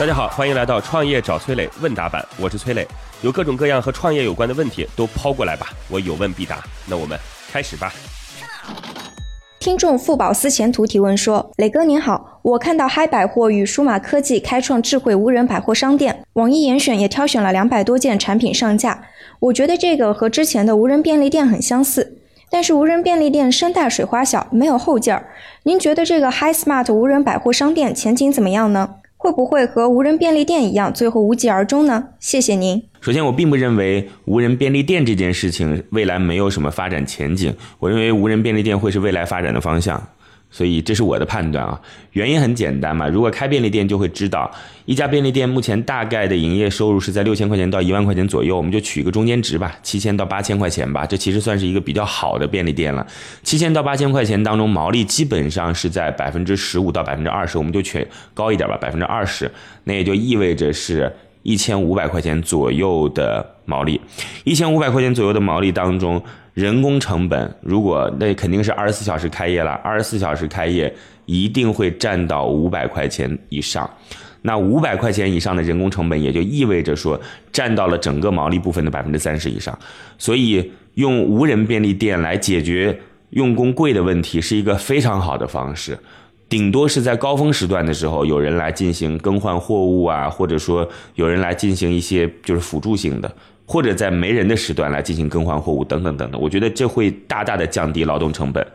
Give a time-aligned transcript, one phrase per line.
[0.00, 2.88] 大家好，欢迎来到创业找崔磊问答版，我是崔磊，
[3.20, 6.64] 有各种各样和创业有关的问题都抛过来吧，我有问必答。
[6.88, 7.18] 那我们
[7.52, 7.92] 开始吧。
[9.58, 19.02] 听众富宝思前途提问说：“磊哥您好，我看到嗨百货与数码科技开创智慧无人百货商店，网易严选也挑选了两百多件产品上架。
[19.38, 22.16] 我觉得这个和之前的无人便利店很相似，
[22.48, 25.26] 但是无人便利店声大水花小，没有后劲儿。
[25.64, 28.94] 您觉得这个 Hi Smart 无人百货商店前景怎么样呢？
[29.22, 32.04] 会不会和无人便利店一样，最后无疾而终呢？
[32.18, 37.54] 谢谢您。”首先，我并不认为无人便利店这件事情未来没有什么发展前景。
[37.78, 40.02] 我认为无人便利店会是未来发展的方向，
[40.50, 41.80] 所以这是我的判断啊。
[42.12, 44.50] 原因很简单嘛，如果开便利店就会知道，
[44.84, 53.06] 一家便利店目前大概的营业收入是在六千块钱到一万块钱左右，我们就取一个中间值吧，七千到八千块钱吧，这其实算是一个比较好的便利店了。
[53.42, 59.50] 七千到八千块钱当中，毛利基本上是在百分之十五到百分之二十，我们就取高一点吧，百分之二十，
[59.84, 61.12] 那也就意味着是。
[61.50, 64.00] 一千五百块钱左右的毛利，
[64.44, 66.22] 一千五百块钱左右的毛利当中，
[66.54, 70.94] 人工成本如果那肯定是二十四小时开业了，二十四小时开业
[71.26, 73.90] 一定会占到五百块钱以上。
[74.42, 79.76] 那五百块钱以上的人工成本，也就意味着说占到了整个毛利部分的百分之三十以上。
[80.18, 82.96] 所以用无人便利店来解决
[83.30, 85.98] 用工贵的问题，是一个非常好的方式。
[86.50, 93.32] 顶多是在高峰时段的时候，有人来进行更换货物啊，或者说有人来进行一些就是辅助性的，
[93.64, 96.40] 或者在没人的时段来进行更换货物等等等等。
[96.40, 98.66] 我觉得这会大大的降低劳动成本。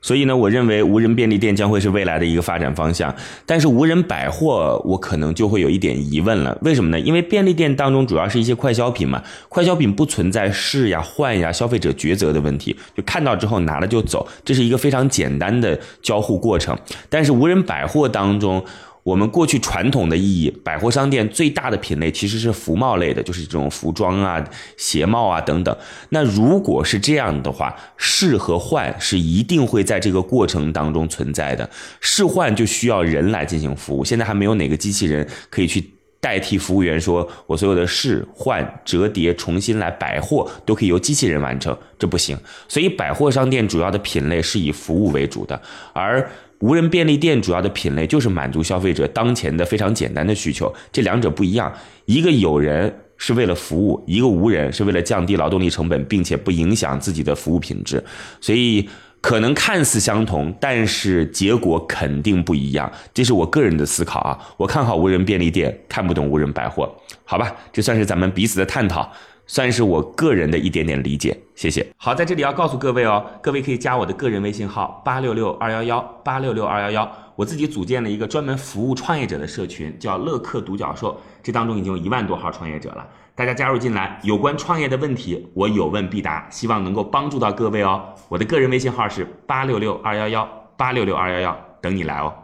[0.00, 3.14] 所以呢，我认为无人便利店将会是未来的一个发展方向。
[3.44, 6.56] 但是无人百货，我可能就会有一点疑问了。
[6.62, 7.00] 为什么呢？
[7.00, 16.78] 因为便利店当中主要是一些快消品嘛，快消品不存在试呀、换呀、消费者抉择的问题，就看到之后拿了就走，这是一个非常简单的交互过程。
[17.08, 18.64] 但是无人百货当中，
[19.08, 24.44] 我们过去传统的意义，百货商店最大的品类其实是服贸类的，就是这种服装啊、
[24.76, 25.74] 鞋帽啊等等。
[26.10, 31.70] 那如果是这样的话，试和换是一定会在这个过程当中存在的。
[32.02, 35.82] 试换就需要人来进行服务，现在还没有哪个机器人可以去
[36.20, 42.36] 代替服务员，说我所有的试换、折叠、重新来摆货都可以由机器人完成，这不行。
[42.68, 45.58] 所以百货商店主要的品类是以服务为主的，
[45.94, 46.30] 而。
[46.60, 51.72] 无人便利店主要的品类就是满足消费者当前的非常简单的需求，这两者不一样。
[52.06, 58.02] 一个有人是为了服务，一个无人是为了降低劳动力成本，并且不影响自己的服务品质。
[58.40, 58.88] 所以
[59.20, 62.90] 可能看似相同，但是结果肯定不一样。
[63.14, 64.38] 这是我个人的思考啊。
[64.56, 66.92] 我看好无人便利店，看不懂无人百货。
[67.24, 69.12] 好吧，这算是咱们彼此的探讨。
[69.48, 71.84] 算是我个人的一点点理解，谢谢。
[71.96, 88.04] 好，在这里要告诉各位哦，各位可以加我的个人微信号八六六二幺幺八六六二幺幺，我自己组建了一个专门服务创业者的社群，叫乐客独角兽，这当中已经有一万多号创业者了，大家加入进来，有关创业的问题，我有问必答，希望能够帮助到各位哦。
[88.28, 92.34] 我的个人微信号是八六六二幺幺八六六二幺幺，等你来哦。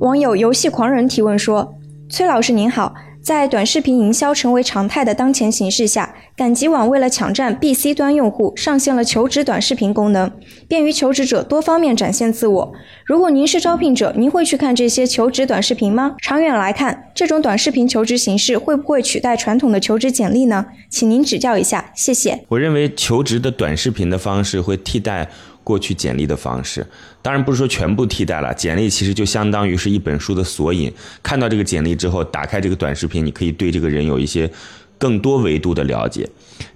[0.00, 1.81] 网友游戏狂人提问说。
[2.12, 10.30] 崔老师您好，在短视频营销成为常态的当前形势下，赶集网为了抢占 B、C 端用户，上线了求职短视频功能，
[10.68, 12.72] 便于求职者多方面展现自我。
[13.06, 16.16] 如果您是招聘者，您会去看这些求职短视频吗？
[16.20, 20.66] 长远来看，这种短视频求职形式会不会取代传统的求职简历呢？
[20.90, 22.44] 请您指教一下，谢谢。
[22.48, 25.30] 我认为求职的短视频的方式会替代。
[25.64, 26.86] 过去简历的方式，
[27.20, 28.52] 当然不是说全部替代了。
[28.54, 30.92] 简历其实就相当于是一本书的索引。
[31.22, 34.50] 看到这个简历之后，打开这个短视频，你可以对这个人有一些
[34.98, 36.28] 更多维度的了解。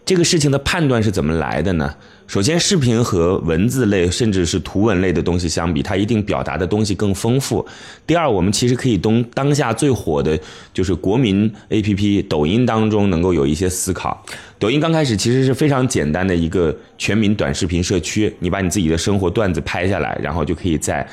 [0.04, 1.94] 这个事情的判断是怎么来的呢？
[2.26, 7.64] 首先，视频和文字类甚至是图文类的东西相比，它一定表达的东西更丰富。
[8.04, 10.38] 第二，我们其实可以东当下最火的
[10.74, 14.24] 就是国民 APP 抖音当中能够有一些思考。
[14.58, 21.06] 抖音刚开始其实是非常简单的一个全民短视频社区，你把你自己的生活段子拍下来，然后就可以在。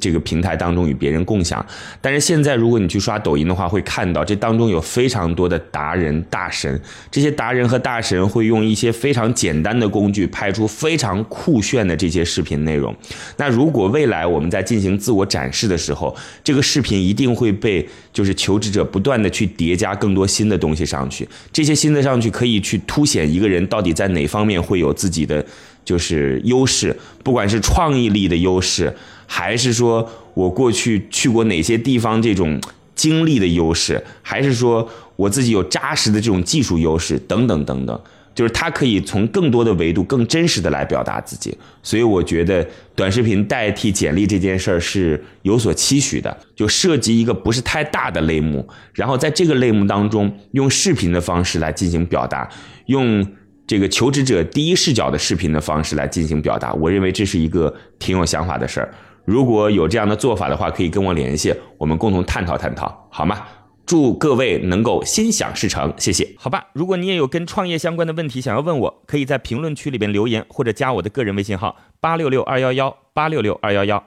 [0.00, 1.64] 这个平台当中与别人共享，
[2.00, 6.80] 但是现在如果你去刷抖音的话，会看到这当中有非常多的达人大神，
[7.10, 12.94] 这些达人和大神会用一些非常简单的工具拍出非常酷炫的这些视频内容。
[13.36, 25.44] 那如果未来我们在进行自我展示的时候，这个视频一定会被就是求职者不断的去叠加更多新的东西上去，这些新的上去可以去凸显一个人到底在哪方面会有自己的
[25.84, 28.94] 就是优势，不管是创意力的优势。
[29.30, 32.58] 还是说我过去去过哪些地方这种
[32.94, 38.00] 经历的优势，还是说我自己有扎实的这种技术优势等等等等，
[38.34, 41.56] 就是他可以从更多的维度、更真实的来表达自己。
[41.82, 42.66] 所以我觉得
[42.96, 52.48] 短视频代替简历这件事儿是有所期许的，就涉及一个不是太大的类目，然后在这个类目当中用视频的方式来进行表达，
[52.86, 53.24] 用
[53.66, 56.72] 这个求职者第一视角的视频的方式来进行表达。
[56.74, 58.94] 我认为这是一个挺有想法的事儿。
[59.28, 63.36] 如果有这样的做法的话，可以跟我联系，我们共同探讨探讨，好吗？
[63.84, 66.26] 祝各位能够心想事成，谢谢。
[66.38, 74.02] 好吧，如果你也有跟创业相关的问题想要问我，可以在评论区里边留言，或者加我的个人微信号八六六二幺幺八六六二幺幺。